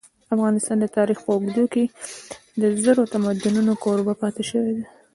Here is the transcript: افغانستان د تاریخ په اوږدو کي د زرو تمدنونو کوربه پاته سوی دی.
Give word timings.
افغانستان 0.35 0.77
د 0.81 0.85
تاریخ 0.97 1.17
په 1.25 1.31
اوږدو 1.35 1.65
کي 1.73 1.83
د 2.61 2.63
زرو 2.83 3.01
تمدنونو 3.13 3.73
کوربه 3.83 4.13
پاته 4.21 4.41
سوی 4.51 4.71
دی. 4.77 4.85